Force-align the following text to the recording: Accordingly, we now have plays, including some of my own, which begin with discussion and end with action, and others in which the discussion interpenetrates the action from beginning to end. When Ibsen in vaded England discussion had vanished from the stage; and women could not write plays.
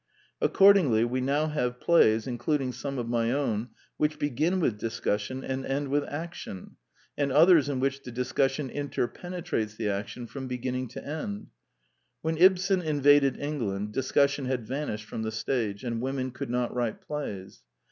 Accordingly, 0.41 1.05
we 1.05 1.21
now 1.21 1.45
have 1.45 1.79
plays, 1.79 2.25
including 2.25 2.71
some 2.71 2.97
of 2.97 3.07
my 3.07 3.31
own, 3.31 3.69
which 3.97 4.17
begin 4.17 4.59
with 4.59 4.79
discussion 4.79 5.43
and 5.43 5.63
end 5.63 5.89
with 5.89 6.03
action, 6.05 6.77
and 7.15 7.31
others 7.31 7.69
in 7.69 7.79
which 7.79 8.01
the 8.01 8.09
discussion 8.09 8.71
interpenetrates 8.71 9.75
the 9.75 9.89
action 9.89 10.25
from 10.25 10.47
beginning 10.47 10.87
to 10.87 11.05
end. 11.07 11.49
When 12.23 12.39
Ibsen 12.39 12.81
in 12.81 12.99
vaded 13.03 13.39
England 13.39 13.91
discussion 13.91 14.45
had 14.45 14.65
vanished 14.65 15.05
from 15.05 15.21
the 15.21 15.31
stage; 15.31 15.83
and 15.83 16.01
women 16.01 16.31
could 16.31 16.49
not 16.49 16.73
write 16.73 17.01
plays. 17.01 17.61